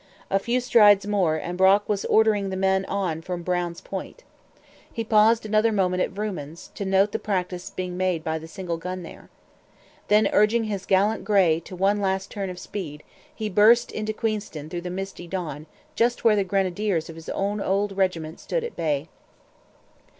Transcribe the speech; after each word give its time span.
A 0.31 0.39
few 0.39 0.59
strides 0.61 1.05
more, 1.05 1.35
and 1.35 1.55
Brock 1.59 1.87
was 1.87 2.05
ordering 2.05 2.49
the 2.49 2.55
men 2.57 2.85
on 2.85 3.21
from 3.21 3.43
Brown's 3.43 3.81
Point. 3.81 4.23
He 4.91 5.03
paused 5.03 5.45
another 5.45 5.71
moment 5.71 6.01
at 6.01 6.09
Vrooman's, 6.11 6.71
to 6.73 6.85
note 6.85 7.11
the 7.11 7.19
practice 7.19 7.71
made 7.77 8.23
by 8.23 8.39
the 8.39 8.47
single 8.47 8.77
gun 8.77 9.03
there. 9.03 9.29
Then, 10.07 10.27
urging 10.33 10.63
his 10.63 10.87
gallant 10.87 11.23
grey 11.23 11.59
to 11.65 11.75
one 11.75 11.99
last 12.01 12.31
turn 12.31 12.49
of 12.49 12.57
speed, 12.57 13.03
he 13.35 13.47
burst 13.47 13.91
into 13.91 14.11
Queenston 14.11 14.71
through 14.71 14.81
the 14.81 14.89
misty 14.89 15.27
dawn 15.27 15.67
just 15.93 16.23
where 16.23 16.35
the 16.35 16.43
grenadiers 16.43 17.07
of 17.07 17.15
his 17.15 17.29
own 17.29 17.61
old 17.61 17.91
regiment 17.95 18.39
stood 18.39 18.63
at 18.63 18.75
bay. 18.75 19.07